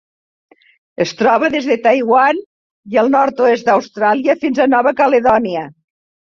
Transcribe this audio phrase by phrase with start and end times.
[1.03, 2.39] Es troba des de Taiwan
[2.95, 5.69] i el nord-oest d'Austràlia fins a Nova Caledònia.